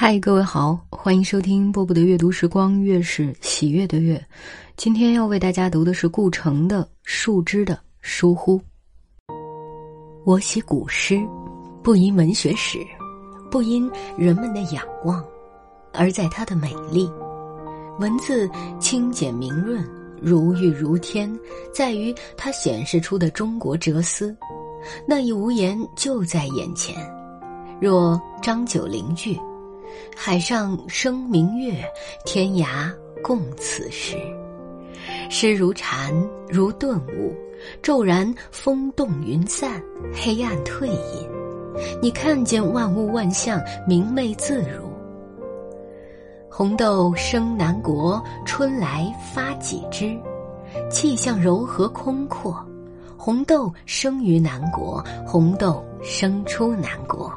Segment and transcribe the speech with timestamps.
[0.00, 4.24] 嗨，各位好，欢迎收听波波的阅读时光，月是喜悦的月。
[4.76, 8.56] 今天要为大家读的是顾城的《树枝的疏忽》。
[10.24, 11.20] 我喜古诗，
[11.82, 12.78] 不因文学史，
[13.50, 15.20] 不因人们的仰望，
[15.92, 17.10] 而在它的美丽。
[17.98, 19.84] 文字清简明润，
[20.22, 21.28] 如玉如天，
[21.74, 24.34] 在于它显示出的中国哲思。
[25.08, 26.94] 那一无言就在眼前，
[27.80, 29.36] 若张九龄句。
[30.16, 31.84] 海上生明月，
[32.24, 32.92] 天涯
[33.22, 34.16] 共此时。
[35.30, 36.12] 诗如禅，
[36.48, 37.34] 如顿悟，
[37.82, 39.82] 骤然风动云散，
[40.12, 41.28] 黑暗退隐。
[42.02, 44.88] 你看见万物万象明媚自如。
[46.50, 50.18] 红豆生南国，春来发几枝。
[50.90, 52.66] 气象柔和空阔，
[53.16, 57.32] 红豆生于南国，红豆生出南国。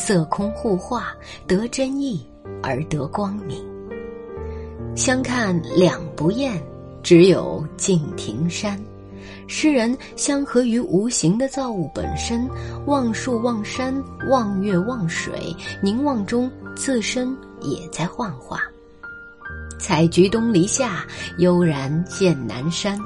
[0.00, 1.14] 色空互化，
[1.46, 2.26] 得真意
[2.62, 3.62] 而得光明。
[4.96, 6.60] 相看两不厌，
[7.02, 8.82] 只有敬亭山。
[9.46, 12.48] 诗人相合于无形的造物本身，
[12.86, 13.94] 望树望山
[14.30, 18.62] 望月望水，凝望中自身也在幻化。
[19.78, 21.04] 采菊东篱下，
[21.38, 22.98] 悠然见南山。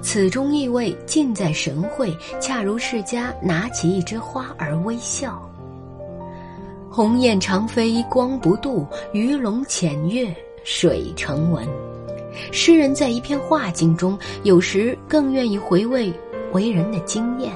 [0.00, 5.45] 此中意味尽在神会，恰如世家拿起一枝花而微笑。
[6.96, 11.62] 鸿雁长飞光不度，鱼龙潜跃水成文。
[12.50, 16.10] 诗人在一片画境中，有时更愿意回味
[16.52, 17.52] 为人的经验。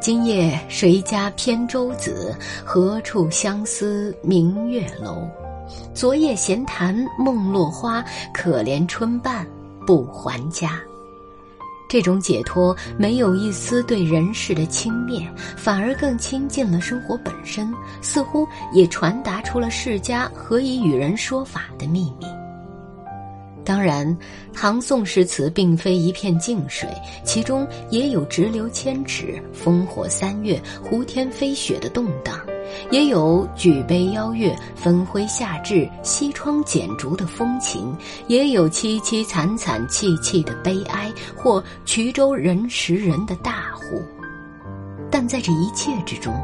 [0.00, 2.36] 今夜谁家扁舟子？
[2.64, 5.22] 何处相思明月楼？
[5.94, 9.46] 昨夜闲谈梦落花，可怜春半
[9.86, 10.80] 不还家。
[11.88, 22.26] 这种解脱没有一丝对人世的轻蔑，反而更亲近了生活本身，似乎也传达出了世家何以与人说法的秘密。
[23.64, 24.16] 当然，
[24.52, 26.88] 唐宋诗词并非一片静水，
[27.24, 32.38] 其中也有直流千尺、烽火三月、胡天飞雪的动荡。
[32.90, 37.96] 也有举杯邀月、分辉下炙、西窗剪烛的风情，
[38.28, 44.02] 也有凄凄惨惨戚戚的悲哀，或衢州人食人的大呼。
[45.10, 46.34] 但在这一切之中，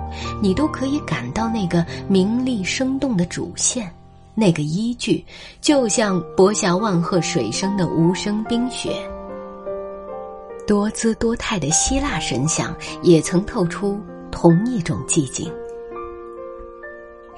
[0.40, 3.92] 你都可以感到那个明丽生动的主线，
[4.34, 5.24] 那个依据，
[5.60, 8.90] 就像博下万壑水声的无声冰雪。
[10.64, 14.00] 多姿多态的希腊神像也曾透出
[14.30, 15.52] 同一种寂静。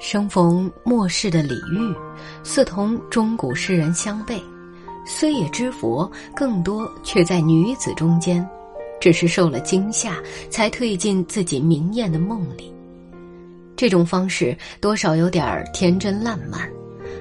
[0.07, 1.95] 生逢末世的李煜，
[2.43, 4.39] 似同中古诗人相悖，
[5.03, 8.47] 虽也知佛，更多却在女子中间，
[9.01, 10.17] 只是受了惊吓，
[10.47, 12.71] 才退进自己明艳的梦里。
[13.75, 16.69] 这种方式多少有点天真烂漫。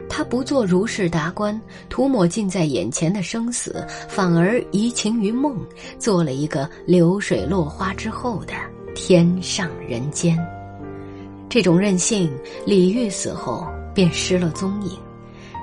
[0.06, 1.58] 他不做如是达观，
[1.88, 5.56] 涂抹近在眼前的生死，反而移情于梦，
[5.98, 8.52] 做了一个流水落花之后的
[8.94, 10.38] 天上人间。
[11.54, 12.28] 这种任性，
[12.66, 14.98] 李煜死后便失了踪影。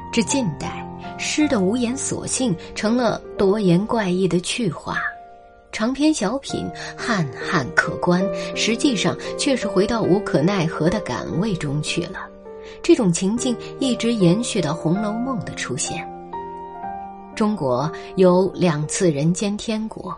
[0.09, 4.99] 至近代，诗的无言索性成了多言怪异的趣话，
[5.69, 6.65] 长篇小品
[6.95, 8.25] 汉汉可观，
[8.55, 12.25] 实际上却是回到无可奈何的感味中去了。
[12.81, 16.09] 这种情境一直延续到《红楼梦》的出现。
[17.35, 20.17] 中国有两次人间天国，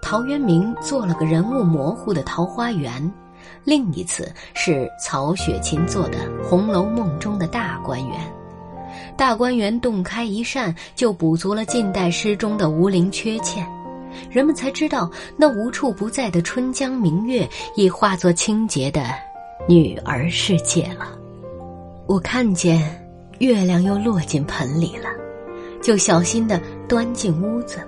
[0.00, 3.12] 陶渊明做了个人物模糊的桃花源。
[3.64, 8.18] 另一次是曹雪芹做的《红楼梦》中的大观园，
[9.16, 13.66] 大观园洞开一扇，就补足了近代诗中的无灵缺欠，
[14.30, 19.04] 人们才知道那无处不在的春江明月已化作清洁的
[19.68, 21.08] 女儿世界了。
[22.06, 22.80] 我看见
[23.38, 25.10] 月亮又落进盆里了，
[25.82, 26.58] 就小心的
[26.88, 27.78] 端进屋子，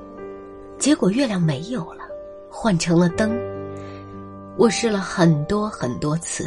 [0.78, 2.04] 结果月亮没有了，
[2.50, 3.49] 换成了灯。
[4.60, 6.46] 我试了很多很多次，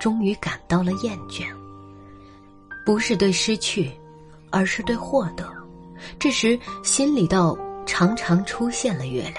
[0.00, 1.44] 终于感到了厌倦。
[2.84, 3.88] 不是对失去，
[4.50, 5.48] 而是对获得。
[6.18, 7.56] 这时心里倒
[7.86, 9.36] 常常出现了月亮。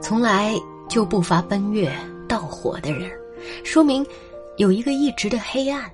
[0.00, 0.58] 从来
[0.88, 1.94] 就不乏奔月
[2.26, 3.10] 盗火的人，
[3.62, 4.02] 说明
[4.56, 5.84] 有一个一直的黑暗，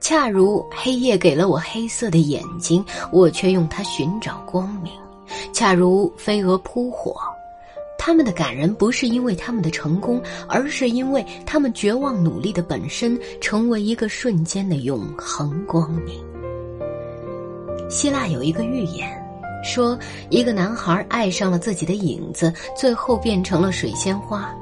[0.00, 4.92] 恰如黑夜给了我黑色的眼睛，我却用它寻找光明；
[5.50, 7.16] 恰如飞蛾扑火。
[8.06, 16.24] 他们的感人不是因为他们的成功，而是因为他们绝望努力的本身成为一个瞬间的永恒光明。
[17.90, 19.10] 希腊有一个寓言，
[19.64, 19.98] 说
[20.30, 24.54] 一个男孩爱上了自己的影子，最后变成了水仙花。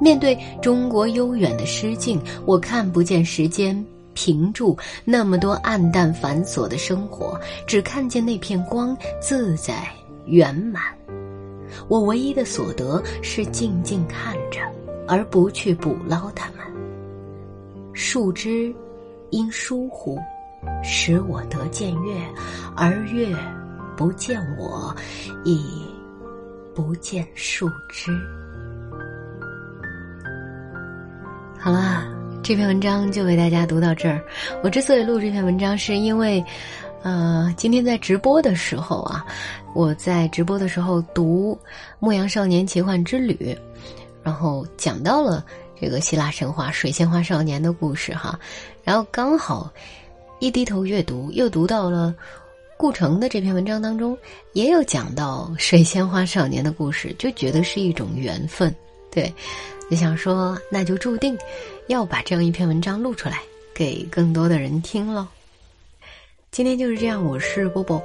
[0.00, 4.74] 面对中国悠远的诗境，我看不见时间平住
[5.04, 9.86] 那么多暗淡繁琐的生活，只看见那片光自在
[10.24, 10.84] 圆满。
[11.88, 14.60] 我唯一的所得是静静看着，
[15.06, 16.58] 而不去捕捞它们。
[17.92, 18.74] 树枝
[19.30, 20.18] 因疏忽，
[20.82, 22.14] 使我得见月，
[22.76, 23.34] 而月
[23.96, 24.94] 不见我，
[25.44, 25.84] 亦
[26.74, 28.12] 不见树枝。
[31.58, 32.06] 好了，
[32.40, 34.22] 这篇文章就为大家读到这儿。
[34.62, 36.42] 我之所以录这篇文章，是因为，
[37.02, 39.24] 呃，今天在直播的时候啊，
[39.74, 41.58] 我在直播的时候读
[42.00, 43.34] 《牧羊少年奇幻之旅》，
[44.22, 45.44] 然后讲到了
[45.80, 48.38] 这个希腊神话水仙花少年的故事哈，
[48.82, 49.72] 然后刚好
[50.40, 52.14] 一低头阅读，又读到了
[52.76, 54.18] 顾城的这篇文章当中，
[54.52, 58.74] 也有讲到水仙花少年的故事，就觉得是一种缘分，
[59.10, 59.32] 对。
[59.90, 61.34] 就想说，那就注定
[61.86, 63.40] 要把这样一篇文章录出来，
[63.72, 65.26] 给更多的人听喽。
[66.50, 68.02] 今天就是这样，我是波波，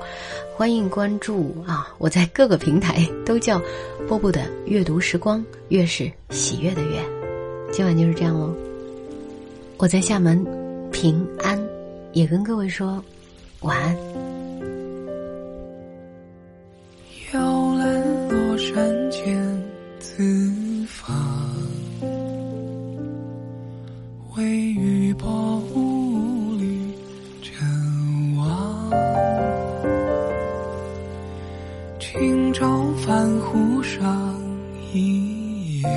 [0.56, 1.88] 欢迎关注啊！
[1.98, 3.60] 我在各个平台都叫
[4.08, 7.00] 波波的阅读时光，越是喜悦的越。
[7.72, 8.54] 今晚就是这样喽，
[9.78, 10.46] 我在厦门
[10.92, 11.60] 平安，
[12.12, 13.04] 也跟各位说
[13.62, 13.98] 晚安。
[17.34, 19.64] 摇篮落山间，
[20.00, 21.14] 自发。
[24.36, 25.53] 微雨薄
[33.06, 34.34] 泛湖上
[34.94, 35.90] 一叶，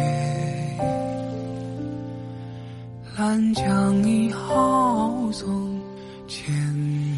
[3.16, 5.80] 兰江一号送
[6.26, 6.52] 千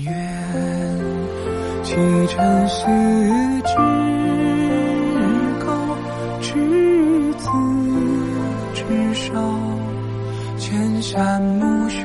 [0.05, 0.12] 远，
[1.82, 1.94] 启
[2.26, 2.85] 程时
[3.64, 3.76] 知
[5.64, 5.73] 高，
[6.43, 7.49] 执子
[8.75, 9.32] 之手。
[10.58, 12.05] 千山暮雪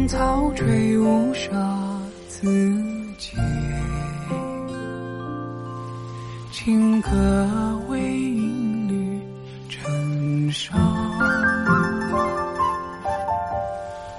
[0.00, 1.50] 芳草吹雾纱
[2.26, 2.48] 自
[3.18, 3.36] 结，
[6.50, 9.20] 清歌为音律
[9.68, 10.74] 成伤。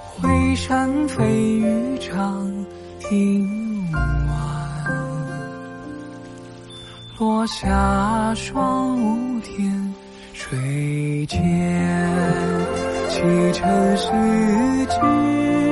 [0.06, 1.26] 回山飞
[1.56, 2.48] 雨长
[3.00, 3.98] 亭晚，
[7.18, 9.96] 落下霜雾天
[10.32, 11.40] 水间，
[13.10, 13.20] 启
[13.52, 14.12] 程时
[14.86, 15.71] 知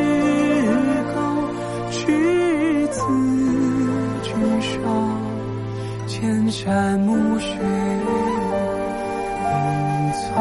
[6.20, 7.62] 千山暮雪银
[10.12, 10.36] 葱，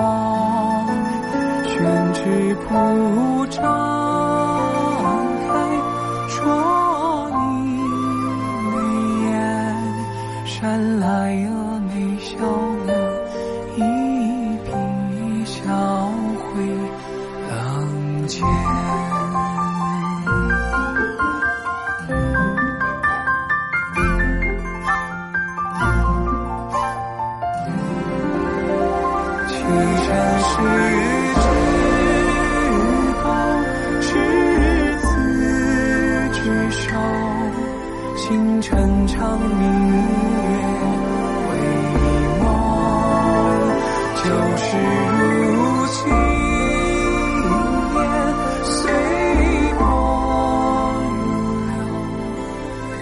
[1.68, 4.17] 宣纸铺张。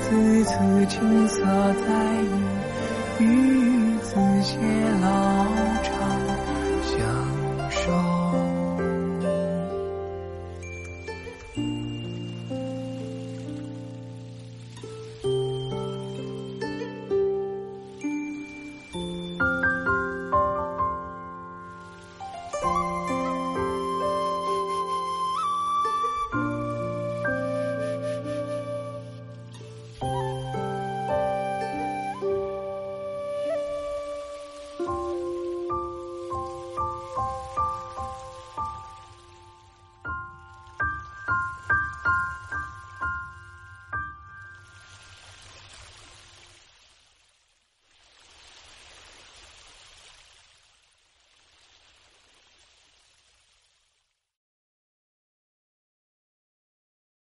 [0.08, 1.88] 字字青涩在
[2.22, 4.56] 意，与子偕
[5.02, 5.95] 老。